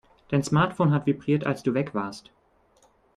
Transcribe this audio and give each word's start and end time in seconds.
Dein 0.29 0.41
Smartphone 0.41 0.91
hat 0.93 1.05
vibriert, 1.05 1.45
als 1.45 1.61
du 1.61 1.75
weg 1.75 1.93
warst. 1.93 2.31